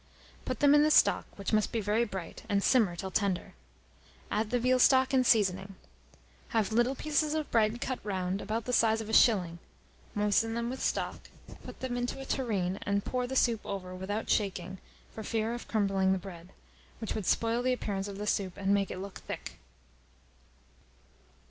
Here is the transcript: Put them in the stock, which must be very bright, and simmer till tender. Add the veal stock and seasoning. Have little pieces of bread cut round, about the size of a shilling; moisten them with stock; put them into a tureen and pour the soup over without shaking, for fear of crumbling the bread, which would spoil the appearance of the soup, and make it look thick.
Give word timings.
Put 0.45 0.61
them 0.61 0.73
in 0.73 0.81
the 0.81 0.89
stock, 0.89 1.27
which 1.35 1.53
must 1.53 1.71
be 1.71 1.79
very 1.79 2.05
bright, 2.05 2.41
and 2.49 2.63
simmer 2.63 2.95
till 2.95 3.11
tender. 3.11 3.53
Add 4.31 4.49
the 4.49 4.57
veal 4.57 4.79
stock 4.79 5.13
and 5.13 5.23
seasoning. 5.23 5.75
Have 6.57 6.71
little 6.71 6.95
pieces 6.95 7.35
of 7.35 7.51
bread 7.51 7.79
cut 7.81 7.99
round, 8.03 8.41
about 8.41 8.65
the 8.65 8.73
size 8.73 8.99
of 8.99 9.09
a 9.09 9.13
shilling; 9.13 9.59
moisten 10.15 10.55
them 10.55 10.71
with 10.71 10.81
stock; 10.81 11.29
put 11.63 11.81
them 11.81 11.95
into 11.97 12.19
a 12.19 12.25
tureen 12.25 12.79
and 12.81 13.05
pour 13.05 13.27
the 13.27 13.35
soup 13.35 13.61
over 13.63 13.93
without 13.93 14.27
shaking, 14.27 14.79
for 15.13 15.21
fear 15.21 15.53
of 15.53 15.67
crumbling 15.67 16.13
the 16.13 16.17
bread, 16.17 16.49
which 16.99 17.13
would 17.13 17.27
spoil 17.27 17.61
the 17.61 17.71
appearance 17.73 18.07
of 18.07 18.17
the 18.17 18.25
soup, 18.25 18.57
and 18.57 18.73
make 18.73 18.89
it 18.89 18.97
look 18.97 19.19
thick. 19.19 19.59